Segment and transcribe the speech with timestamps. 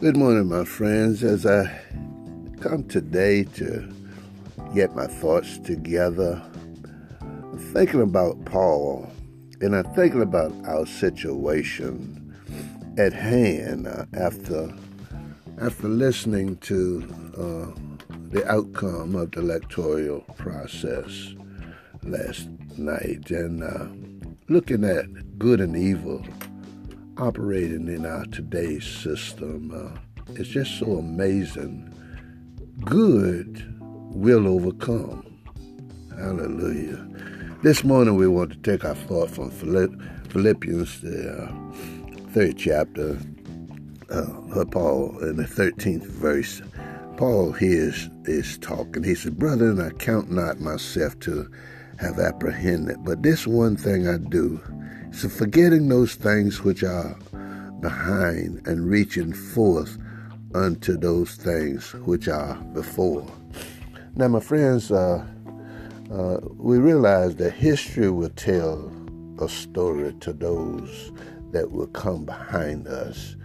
[0.00, 1.24] Good morning, my friends.
[1.24, 1.76] As I
[2.60, 3.92] come today to
[4.72, 6.40] get my thoughts together,
[7.20, 9.10] I'm thinking about Paul
[9.60, 12.32] and I'm thinking about our situation
[12.96, 14.72] at hand uh, after
[15.60, 17.02] after listening to
[17.36, 21.34] uh, the outcome of the electoral process
[22.04, 23.88] last night and uh,
[24.48, 25.06] looking at
[25.40, 26.24] good and evil
[27.18, 29.72] operating in our today's system.
[29.74, 29.98] Uh,
[30.34, 31.92] it's just so amazing.
[32.84, 33.64] Good
[34.14, 35.24] will overcome.
[36.16, 37.06] Hallelujah.
[37.62, 43.18] This morning we want to take our thought from Philippians, the uh, third chapter,
[44.10, 46.62] uh, Paul, in the 13th verse.
[47.16, 49.02] Paul here is, is talking.
[49.02, 51.50] He said, Brethren, I count not myself to
[51.98, 54.60] have apprehended, but this one thing I do
[55.12, 57.16] so forgetting those things which are
[57.80, 59.98] behind and reaching forth
[60.54, 63.26] unto those things which are before.
[64.14, 65.24] Now, my friends, uh,
[66.12, 68.92] uh, we realize that history will tell
[69.40, 71.12] a story to those
[71.52, 73.36] that will come behind us.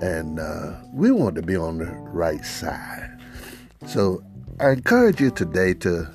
[0.00, 3.18] And uh, we want to be on the right side.
[3.86, 4.22] So
[4.60, 6.08] I encourage you today to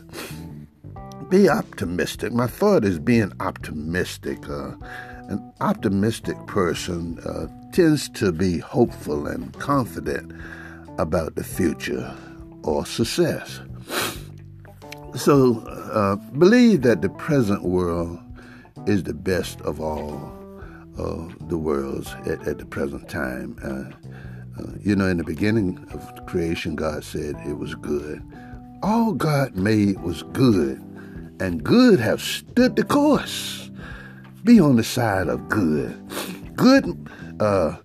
[1.30, 2.32] be optimistic.
[2.32, 4.48] My thought is being optimistic.
[4.50, 4.72] Uh,
[5.28, 10.32] an optimistic person uh, tends to be hopeful and confident
[10.98, 12.16] about the future
[12.64, 13.60] or success.
[15.16, 15.60] So,
[15.92, 18.20] uh, believe that the present world
[18.86, 20.34] is the best of all
[20.98, 23.58] of the worlds at, at the present time.
[23.64, 28.24] Uh, uh, you know, in the beginning of creation, God said it was good.
[28.82, 30.82] All God made was good
[31.40, 33.70] and good have stood the course.
[34.44, 35.96] Be on the side of good.
[36.56, 37.78] Good uh,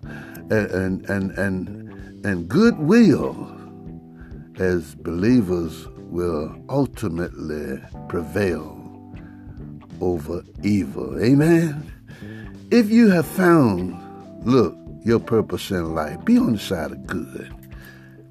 [0.49, 3.49] and and and and goodwill
[4.59, 8.79] as believers will ultimately prevail
[9.99, 11.21] over evil.
[11.21, 11.91] Amen.
[12.71, 13.99] If you have found,
[14.45, 17.53] look, your purpose in life, be on the side of good.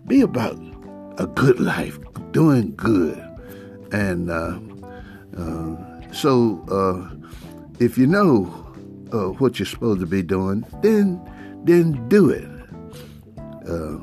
[0.06, 0.58] Be about
[1.18, 1.98] a good life,
[2.32, 3.18] doing good.
[3.92, 4.58] And uh,
[5.36, 7.14] uh, so, uh,
[7.80, 8.44] if you know
[9.12, 11.20] uh, what you're supposed to be doing, then
[11.64, 12.48] then do it.
[13.68, 13.98] Uh,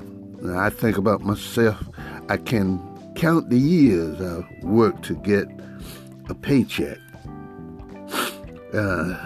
[0.57, 1.78] I think about myself.
[2.29, 2.79] I can
[3.16, 5.47] count the years I worked to get
[6.29, 6.97] a paycheck.
[8.73, 9.18] Uh,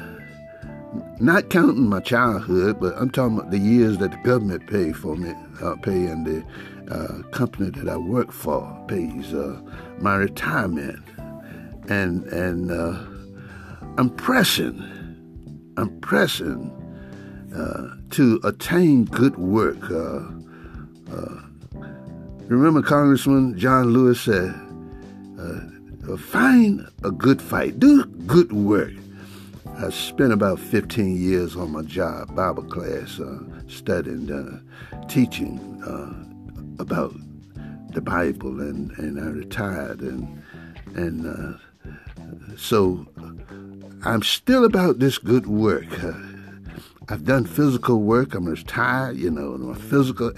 [1.19, 5.15] not counting my childhood, but I'm talking about the years that the government paid for
[5.15, 6.43] me, uh, pay and the
[6.93, 9.59] uh, company that I work for pays uh,
[9.99, 10.99] my retirement
[11.89, 12.97] and and uh,
[13.97, 14.79] I'm pressing,
[15.77, 16.71] I'm pressing
[17.55, 19.77] uh, to attain good work.
[19.89, 20.21] Uh,
[21.11, 21.39] uh
[22.47, 24.53] remember, Congressman John Lewis said,
[25.39, 28.93] uh, "Find a good fight, do good work."
[29.77, 34.29] I spent about 15 years on my job, Bible class, uh, studying,
[35.07, 35.59] teaching
[36.79, 37.13] about
[37.89, 40.41] the Bible, and, and I retired and
[40.95, 41.25] and
[42.57, 43.05] so
[44.03, 45.87] I'm still about this good work.
[47.09, 48.33] I've done physical work.
[48.33, 50.31] I'm retired, you know, my physical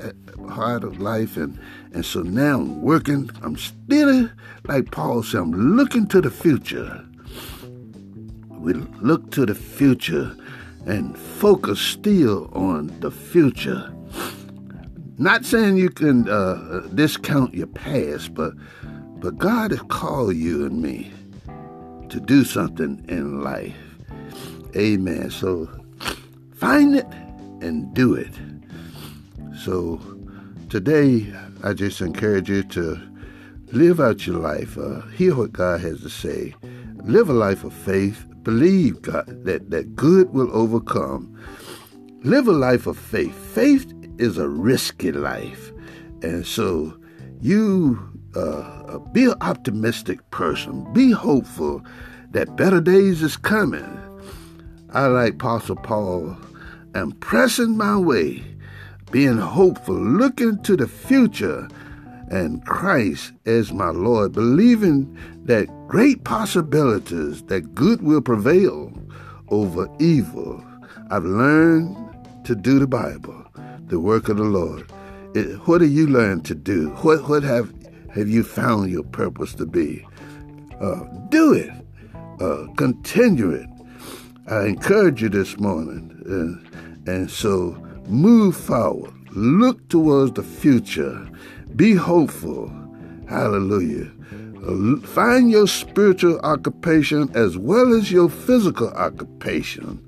[0.47, 1.59] part uh, of life, and
[1.93, 3.29] and so now I'm working.
[3.41, 4.29] I'm still,
[4.65, 7.05] like Paul said, I'm looking to the future.
[8.49, 10.35] We look to the future
[10.85, 13.91] and focus still on the future.
[15.17, 18.53] Not saying you can uh, discount your past, but
[19.19, 21.11] but God has called you and me
[22.15, 23.75] to do something in life.
[24.73, 25.29] Amen.
[25.29, 25.69] So
[26.55, 27.05] find it
[27.59, 28.31] and do it.
[29.53, 29.99] So
[30.69, 32.97] today, I just encourage you to
[33.73, 36.55] live out your life, uh, hear what God has to say,
[37.03, 41.37] live a life of faith, believe God that, that good will overcome.
[42.23, 43.35] Live a life of faith.
[43.53, 45.73] Faith is a risky life.
[46.21, 46.97] And so
[47.41, 50.91] you uh, be an optimistic person.
[50.93, 51.83] Be hopeful
[52.31, 53.99] that better days is coming.
[54.93, 56.37] I, like Apostle Paul,
[56.93, 58.43] am pressing my way,
[59.11, 61.67] being hopeful, looking to the future
[62.29, 68.91] and Christ as my Lord, believing that great possibilities that good will prevail
[69.49, 70.63] over evil.
[71.11, 71.95] I've learned
[72.45, 73.45] to do the Bible,
[73.87, 74.91] the work of the Lord.
[75.35, 76.89] It, what have you learned to do?
[77.01, 77.71] What what have
[78.15, 80.07] have you found your purpose to be?
[80.79, 81.69] Uh, do it.
[82.39, 83.69] Uh, continue it.
[84.47, 86.21] I encourage you this morning.
[86.25, 87.71] And, and so
[88.07, 89.11] move forward.
[89.31, 91.27] Look towards the future.
[91.75, 92.71] Be hopeful.
[93.27, 94.09] Hallelujah.
[95.03, 100.01] Find your spiritual occupation as well as your physical occupation.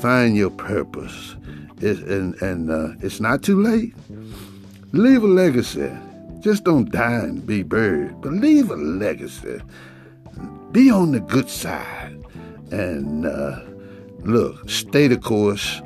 [0.00, 1.36] Find your purpose.
[1.80, 3.94] It, and and uh, it's not too late.
[4.92, 5.90] Leave a legacy.
[6.40, 9.60] Just don't die and be buried, but leave a legacy.
[10.72, 12.24] Be on the good side.
[12.70, 13.60] And uh,
[14.20, 15.80] look, stay the course.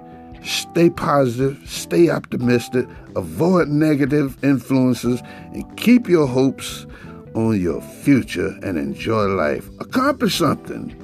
[0.45, 5.23] Stay positive, stay optimistic, avoid negative influences,
[5.53, 6.85] and keep your hopes
[7.35, 9.69] on your future and enjoy life.
[9.79, 10.97] Accomplish something,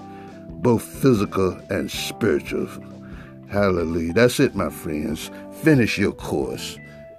[0.61, 2.69] both physical and spiritual.
[3.49, 4.13] Hallelujah.
[4.13, 5.31] That's it, my friends.
[5.63, 6.77] Finish your course.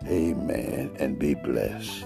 [0.09, 0.95] Amen.
[0.99, 2.05] And be blessed.